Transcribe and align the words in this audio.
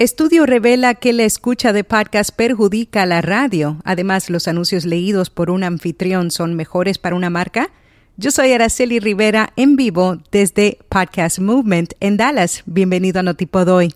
Estudio 0.00 0.46
revela 0.46 0.94
que 0.94 1.12
la 1.12 1.24
escucha 1.24 1.74
de 1.74 1.84
podcast 1.84 2.30
perjudica 2.34 3.02
a 3.02 3.06
la 3.06 3.20
radio. 3.20 3.82
Además, 3.84 4.30
los 4.30 4.48
anuncios 4.48 4.86
leídos 4.86 5.28
por 5.28 5.50
un 5.50 5.62
anfitrión 5.62 6.30
son 6.30 6.54
mejores 6.54 6.96
para 6.96 7.14
una 7.14 7.28
marca. 7.28 7.70
Yo 8.16 8.30
soy 8.30 8.50
Araceli 8.52 8.98
Rivera 8.98 9.52
en 9.56 9.76
vivo 9.76 10.16
desde 10.32 10.78
Podcast 10.88 11.38
Movement 11.38 11.92
en 12.00 12.16
Dallas. 12.16 12.62
Bienvenido 12.64 13.20
a 13.20 13.22
Notipod 13.22 13.68
hoy. 13.68 13.94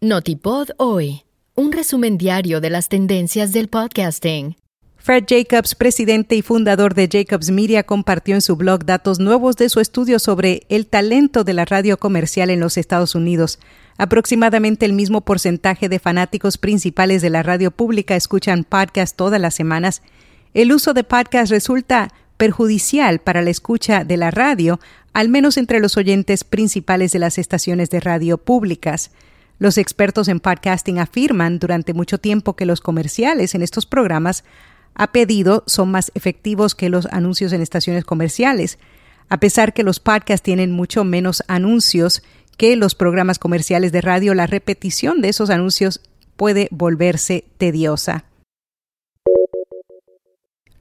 Notipod 0.00 0.70
hoy. 0.78 1.24
Un 1.54 1.72
resumen 1.72 2.16
diario 2.16 2.62
de 2.62 2.70
las 2.70 2.88
tendencias 2.88 3.52
del 3.52 3.68
podcasting. 3.68 4.56
Fred 5.02 5.24
Jacobs, 5.26 5.74
presidente 5.74 6.34
y 6.36 6.42
fundador 6.42 6.92
de 6.92 7.08
Jacobs 7.10 7.50
Media, 7.50 7.84
compartió 7.84 8.34
en 8.34 8.42
su 8.42 8.56
blog 8.56 8.84
datos 8.84 9.18
nuevos 9.18 9.56
de 9.56 9.70
su 9.70 9.80
estudio 9.80 10.18
sobre 10.18 10.64
el 10.68 10.86
talento 10.86 11.42
de 11.42 11.54
la 11.54 11.64
radio 11.64 11.98
comercial 11.98 12.50
en 12.50 12.60
los 12.60 12.76
Estados 12.76 13.14
Unidos. 13.14 13.58
Aproximadamente 13.96 14.84
el 14.84 14.92
mismo 14.92 15.22
porcentaje 15.22 15.88
de 15.88 16.00
fanáticos 16.00 16.58
principales 16.58 17.22
de 17.22 17.30
la 17.30 17.42
radio 17.42 17.70
pública 17.70 18.14
escuchan 18.14 18.62
podcast 18.62 19.16
todas 19.16 19.40
las 19.40 19.54
semanas. 19.54 20.02
El 20.52 20.70
uso 20.70 20.92
de 20.92 21.02
podcast 21.02 21.50
resulta 21.50 22.12
perjudicial 22.36 23.20
para 23.20 23.40
la 23.40 23.50
escucha 23.50 24.04
de 24.04 24.18
la 24.18 24.30
radio, 24.30 24.80
al 25.14 25.30
menos 25.30 25.56
entre 25.56 25.80
los 25.80 25.96
oyentes 25.96 26.44
principales 26.44 27.12
de 27.12 27.20
las 27.20 27.38
estaciones 27.38 27.88
de 27.88 28.00
radio 28.00 28.36
públicas. 28.36 29.12
Los 29.58 29.78
expertos 29.78 30.28
en 30.28 30.40
podcasting 30.40 30.98
afirman 30.98 31.58
durante 31.58 31.94
mucho 31.94 32.18
tiempo 32.18 32.54
que 32.54 32.66
los 32.66 32.82
comerciales 32.82 33.54
en 33.54 33.62
estos 33.62 33.86
programas 33.86 34.44
a 34.94 35.12
pedido 35.12 35.64
son 35.66 35.90
más 35.90 36.12
efectivos 36.14 36.74
que 36.74 36.88
los 36.88 37.06
anuncios 37.06 37.52
en 37.52 37.62
estaciones 37.62 38.04
comerciales, 38.04 38.78
a 39.28 39.38
pesar 39.38 39.72
que 39.72 39.82
los 39.82 40.00
podcasts 40.00 40.42
tienen 40.42 40.72
mucho 40.72 41.04
menos 41.04 41.42
anuncios 41.46 42.22
que 42.56 42.76
los 42.76 42.94
programas 42.94 43.38
comerciales 43.38 43.92
de 43.92 44.00
radio, 44.02 44.34
la 44.34 44.46
repetición 44.46 45.22
de 45.22 45.30
esos 45.30 45.48
anuncios 45.48 46.00
puede 46.36 46.68
volverse 46.70 47.44
tediosa. 47.56 48.24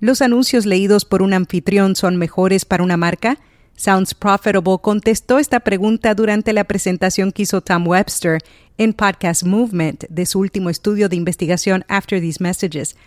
¿Los 0.01 0.21
anuncios 0.21 0.65
leídos 0.65 1.05
por 1.05 1.21
un 1.21 1.33
anfitrión 1.33 1.95
son 1.95 2.17
mejores 2.17 2.65
para 2.65 2.83
una 2.83 2.97
marca? 2.97 3.37
Sounds 3.75 4.13
Profitable 4.13 4.77
contestó 4.81 5.39
esta 5.39 5.61
pregunta 5.61 6.13
durante 6.15 6.51
la 6.51 6.65
presentación 6.65 7.31
que 7.31 7.43
hizo 7.43 7.61
Tom 7.61 7.87
Webster 7.87 8.39
en 8.77 8.93
Podcast 8.93 9.43
Movement 9.43 10.05
de 10.09 10.25
su 10.25 10.39
último 10.39 10.69
estudio 10.69 11.07
de 11.07 11.15
investigación 11.15 11.85
After 11.87 12.19
These 12.19 12.43
Messages. 12.43 12.97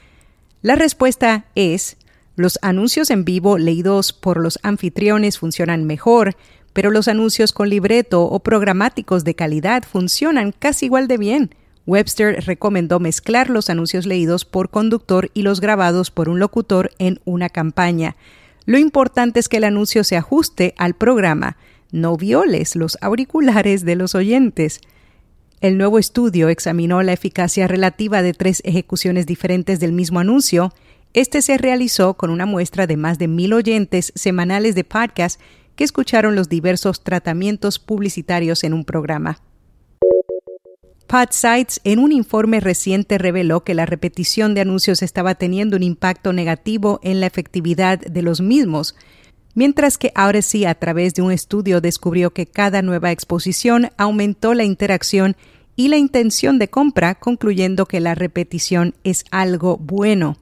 La 0.63 0.77
respuesta 0.77 1.47
es, 1.57 1.97
los 2.37 2.61
anuncios 2.63 3.11
en 3.11 3.25
vivo 3.25 3.59
leídos 3.59 4.13
por 4.13 4.41
los 4.41 4.61
anfitriones 4.63 5.39
funcionan 5.39 5.85
mejor, 5.85 6.37
pero 6.73 6.93
los 6.93 7.09
anuncios 7.09 7.53
con 7.53 7.69
libreto 7.69 8.23
o 8.23 8.39
programáticos 8.39 9.25
de 9.25 9.35
calidad 9.35 9.83
funcionan 9.83 10.53
casi 10.57 10.87
igual 10.87 11.09
de 11.09 11.19
bien. 11.19 11.55
Webster 11.85 12.45
recomendó 12.47 13.01
mezclar 13.01 13.51
los 13.51 13.71
anuncios 13.71 14.07
leídos 14.07 14.45
por 14.45 14.71
conductor 14.71 15.33
y 15.35 15.43
los 15.43 15.61
grabados 15.61 16.13
por 16.13 16.29
un 16.29 16.39
locutor 16.39 16.93
en 17.01 17.21
una 17.25 17.49
campaña. 17.49 18.15
Lo 18.65 18.79
importante 18.79 19.41
es 19.41 19.49
que 19.49 19.57
el 19.57 19.65
anuncio 19.65 20.05
se 20.05 20.17
ajuste 20.17 20.75
al 20.79 20.95
programa, 20.95 21.57
no 21.91 22.17
violes 22.17 22.77
los 22.77 22.97
auriculares 23.01 23.85
de 23.85 23.97
los 23.97 24.15
oyentes. 24.15 24.81
El 25.63 25.79
nuevo 25.79 26.01
estudio 26.01 26.49
examinó 26.49 27.05
la 27.05 27.13
eficacia 27.13 27.69
relativa 27.69 28.21
de 28.21 28.35
tres 28.35 28.63
ejecuciones 28.65 29.27
diferentes 29.27 29.79
del 29.79 29.93
mismo 29.93 30.19
anuncio. 30.19 30.75
Este 31.13 31.41
se 31.41 31.57
realizó 31.57 32.15
con 32.15 32.31
una 32.31 32.47
muestra 32.47 32.89
de 32.89 32.97
más 32.97 33.17
de 33.17 33.29
mil 33.29 33.53
oyentes 33.53 34.13
semanales 34.17 34.75
de 34.75 34.83
podcast 34.83 35.41
que 35.77 35.85
escucharon 35.85 36.35
los 36.35 36.49
diversos 36.49 37.05
tratamientos 37.05 37.79
publicitarios 37.79 38.65
en 38.65 38.75
un 38.75 38.85
programa. 38.85 39.39
PodSites 41.07 41.81
en 41.85 42.01
un 42.01 42.11
informe 42.11 42.59
reciente 42.59 43.17
reveló 43.17 43.63
que 43.63 43.75
la 43.75 43.87
repetición 43.87 44.55
de 44.55 44.63
anuncios 44.63 45.01
estaba 45.01 45.37
teniendo 45.37 45.77
un 45.77 45.85
impacto 45.85 46.33
negativo 46.33 46.99
en 47.05 47.21
la 47.21 47.27
efectividad 47.29 48.01
de 48.01 48.23
los 48.23 48.41
mismos, 48.41 48.97
mientras 49.55 49.99
que 49.99 50.13
ahora 50.15 50.43
sí 50.43 50.65
a 50.65 50.75
través 50.75 51.15
de 51.15 51.23
un 51.23 51.33
estudio 51.33 51.81
descubrió 51.81 52.31
que 52.31 52.47
cada 52.47 52.83
nueva 52.83 53.11
exposición 53.11 53.91
aumentó 53.97 54.55
la 54.55 54.65
interacción 54.65 55.37
y 55.77 55.89
la 55.89 55.97
intención 55.97 56.59
de 56.59 56.69
compra, 56.69 57.15
concluyendo 57.15 57.87
que 57.87 58.01
la 58.01 58.15
repetición 58.15 58.95
es 59.05 59.25
algo 59.31 59.77
bueno. 59.79 60.37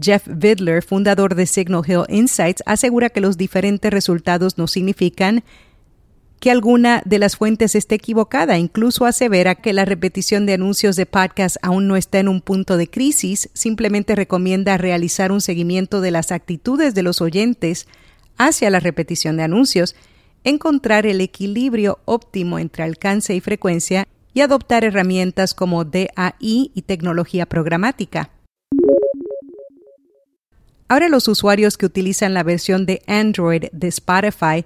Jeff 0.00 0.26
Vidler, 0.26 0.82
fundador 0.82 1.34
de 1.34 1.46
Signal 1.46 1.82
Hill 1.86 2.04
Insights, 2.08 2.62
asegura 2.66 3.08
que 3.08 3.20
los 3.20 3.38
diferentes 3.38 3.90
resultados 3.90 4.58
no 4.58 4.66
significan 4.66 5.42
que 6.40 6.50
alguna 6.50 7.02
de 7.04 7.18
las 7.18 7.36
fuentes 7.36 7.74
esté 7.74 7.94
equivocada. 7.96 8.58
Incluso 8.58 9.04
asevera 9.04 9.54
que 9.54 9.72
la 9.72 9.84
repetición 9.84 10.46
de 10.46 10.54
anuncios 10.54 10.96
de 10.96 11.06
podcast 11.06 11.56
aún 11.62 11.88
no 11.88 11.96
está 11.96 12.18
en 12.18 12.28
un 12.28 12.40
punto 12.40 12.76
de 12.76 12.88
crisis. 12.88 13.48
Simplemente 13.54 14.14
recomienda 14.14 14.76
realizar 14.76 15.32
un 15.32 15.40
seguimiento 15.40 16.00
de 16.00 16.10
las 16.10 16.32
actitudes 16.32 16.94
de 16.94 17.02
los 17.02 17.20
oyentes 17.20 17.86
hacia 18.38 18.70
la 18.70 18.80
repetición 18.80 19.36
de 19.36 19.44
anuncios, 19.44 19.96
encontrar 20.44 21.06
el 21.06 21.20
equilibrio 21.20 21.98
óptimo 22.04 22.58
entre 22.58 22.84
alcance 22.84 23.34
y 23.34 23.40
frecuencia 23.40 24.06
y 24.34 24.42
adoptar 24.42 24.84
herramientas 24.84 25.54
como 25.54 25.84
DAI 25.84 26.70
y 26.74 26.82
tecnología 26.82 27.46
programática. 27.46 28.30
Ahora 30.88 31.08
los 31.08 31.26
usuarios 31.26 31.76
que 31.76 31.86
utilizan 31.86 32.34
la 32.34 32.44
versión 32.44 32.86
de 32.86 33.02
Android 33.06 33.64
de 33.72 33.88
Spotify 33.88 34.64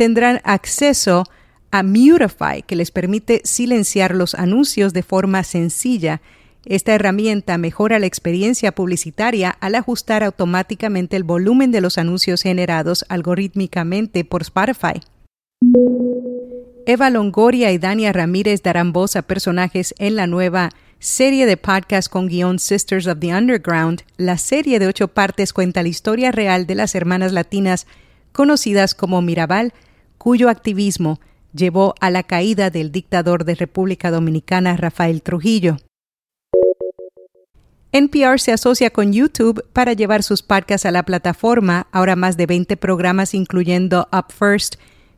tendrán 0.00 0.40
acceso 0.44 1.24
a 1.70 1.82
Mutify, 1.82 2.62
que 2.66 2.74
les 2.74 2.90
permite 2.90 3.42
silenciar 3.44 4.14
los 4.14 4.34
anuncios 4.34 4.94
de 4.94 5.02
forma 5.02 5.44
sencilla. 5.44 6.22
Esta 6.64 6.94
herramienta 6.94 7.58
mejora 7.58 7.98
la 7.98 8.06
experiencia 8.06 8.72
publicitaria 8.72 9.50
al 9.60 9.74
ajustar 9.74 10.24
automáticamente 10.24 11.16
el 11.16 11.22
volumen 11.22 11.70
de 11.70 11.82
los 11.82 11.98
anuncios 11.98 12.40
generados 12.40 13.04
algorítmicamente 13.10 14.24
por 14.24 14.40
Spotify. 14.40 15.02
Eva 16.86 17.10
Longoria 17.10 17.70
y 17.70 17.76
Dania 17.76 18.14
Ramírez 18.14 18.62
darán 18.62 18.94
voz 18.94 19.16
a 19.16 19.20
personajes 19.20 19.94
en 19.98 20.16
la 20.16 20.26
nueva 20.26 20.70
serie 20.98 21.44
de 21.44 21.58
podcast 21.58 22.08
con 22.10 22.26
guion 22.26 22.58
Sisters 22.58 23.06
of 23.06 23.18
the 23.20 23.34
Underground. 23.34 24.00
La 24.16 24.38
serie 24.38 24.78
de 24.78 24.86
ocho 24.86 25.08
partes 25.08 25.52
cuenta 25.52 25.82
la 25.82 25.90
historia 25.90 26.32
real 26.32 26.66
de 26.66 26.74
las 26.74 26.94
hermanas 26.94 27.32
latinas 27.32 27.86
conocidas 28.32 28.94
como 28.94 29.20
Mirabal, 29.20 29.74
cuyo 30.20 30.50
activismo 30.50 31.18
llevó 31.54 31.94
a 31.98 32.10
la 32.10 32.22
caída 32.22 32.68
del 32.68 32.92
dictador 32.92 33.46
de 33.46 33.54
República 33.54 34.10
Dominicana 34.10 34.76
Rafael 34.76 35.22
Trujillo. 35.22 35.78
NPR 37.90 38.38
se 38.38 38.52
asocia 38.52 38.90
con 38.90 39.14
YouTube 39.14 39.64
para 39.72 39.94
llevar 39.94 40.22
sus 40.22 40.42
podcasts 40.42 40.84
a 40.84 40.90
la 40.90 41.04
plataforma, 41.04 41.86
ahora 41.90 42.16
más 42.16 42.36
de 42.36 42.44
20 42.44 42.76
programas 42.76 43.32
incluyendo 43.32 44.08
Up 44.12 44.26
First, 44.30 44.74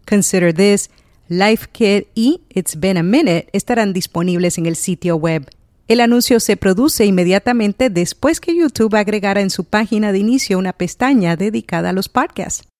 Consider 0.08 0.54
This, 0.54 0.88
Life 1.28 1.66
Kit 1.72 2.06
y 2.14 2.42
It's 2.50 2.78
Been 2.78 2.96
a 2.96 3.02
Minute 3.02 3.48
estarán 3.52 3.92
disponibles 3.92 4.56
en 4.56 4.66
el 4.66 4.76
sitio 4.76 5.16
web. 5.16 5.50
El 5.88 6.00
anuncio 6.00 6.38
se 6.38 6.56
produce 6.56 7.04
inmediatamente 7.06 7.90
después 7.90 8.38
que 8.40 8.56
YouTube 8.56 8.94
agregara 8.94 9.40
en 9.40 9.50
su 9.50 9.64
página 9.64 10.12
de 10.12 10.18
inicio 10.18 10.60
una 10.60 10.72
pestaña 10.72 11.34
dedicada 11.34 11.90
a 11.90 11.92
los 11.92 12.08
podcasts. 12.08 12.71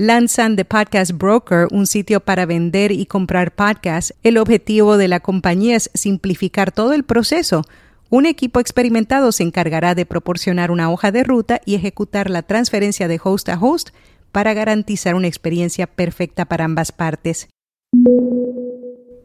Lanzan 0.00 0.54
The 0.54 0.64
Podcast 0.64 1.10
Broker, 1.10 1.66
un 1.72 1.84
sitio 1.84 2.20
para 2.20 2.46
vender 2.46 2.92
y 2.92 3.04
comprar 3.06 3.52
podcasts. 3.52 4.14
El 4.22 4.38
objetivo 4.38 4.96
de 4.96 5.08
la 5.08 5.18
compañía 5.18 5.74
es 5.74 5.90
simplificar 5.92 6.70
todo 6.70 6.92
el 6.92 7.02
proceso. 7.02 7.64
Un 8.08 8.24
equipo 8.24 8.60
experimentado 8.60 9.32
se 9.32 9.42
encargará 9.42 9.96
de 9.96 10.06
proporcionar 10.06 10.70
una 10.70 10.88
hoja 10.88 11.10
de 11.10 11.24
ruta 11.24 11.60
y 11.66 11.74
ejecutar 11.74 12.30
la 12.30 12.42
transferencia 12.42 13.08
de 13.08 13.18
host 13.20 13.48
a 13.48 13.58
host 13.58 13.88
para 14.30 14.54
garantizar 14.54 15.16
una 15.16 15.26
experiencia 15.26 15.88
perfecta 15.88 16.44
para 16.44 16.64
ambas 16.64 16.92
partes. 16.92 17.48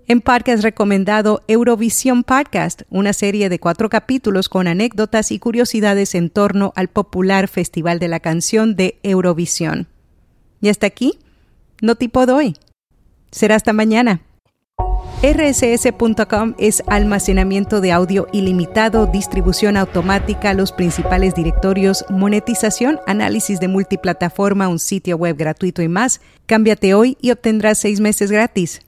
En 0.08 0.22
podcast 0.22 0.64
recomendado 0.64 1.44
Eurovisión 1.48 2.24
Podcast, 2.24 2.82
una 2.90 3.14
serie 3.14 3.50
de 3.50 3.60
cuatro 3.60 3.90
capítulos 3.90 4.50
con 4.50 4.68
anécdotas 4.68 5.32
y 5.32 5.38
curiosidades 5.38 6.16
en 6.16 6.32
torno 6.32 6.74
al 6.76 6.88
popular 6.88 7.48
Festival 7.48 8.00
de 8.00 8.08
la 8.08 8.22
Canción 8.22 8.76
de 8.76 8.98
Eurovisión. 9.04 9.93
Y 10.64 10.70
hasta 10.70 10.88
aquí, 10.88 11.20
no 11.82 11.96
tipo 11.96 12.26
doy. 12.26 12.56
Será 13.32 13.56
hasta 13.56 13.74
mañana 13.74 14.22
rss.com 15.22 16.54
es 16.58 16.84
almacenamiento 16.88 17.80
de 17.80 17.94
audio 17.94 18.28
ilimitado, 18.34 19.06
distribución 19.06 19.78
automática, 19.78 20.54
los 20.54 20.74
principales 20.74 21.34
directorios, 21.34 22.06
monetización, 22.10 23.00
análisis 23.08 23.62
de 23.62 23.70
multiplataforma, 23.70 24.68
un 24.68 24.80
sitio 24.80 25.16
web 25.16 25.38
gratuito 25.38 25.82
y 25.82 25.88
más. 25.88 26.20
Cámbiate 26.46 26.94
hoy 26.94 27.18
y 27.22 27.32
obtendrás 27.32 27.78
seis 27.78 28.02
meses 28.02 28.32
gratis. 28.32 28.82